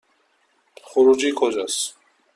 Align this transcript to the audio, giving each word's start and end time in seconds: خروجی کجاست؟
خروجی 0.83 1.31
کجاست؟ 1.35 1.95